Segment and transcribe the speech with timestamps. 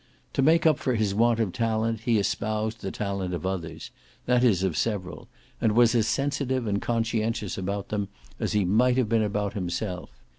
[0.33, 3.91] To make up for his want of talent he espoused the talent of others
[4.25, 5.27] that is of several
[5.61, 8.07] and was as sensitive and conscientious about them
[8.39, 10.09] as he might have been about himself.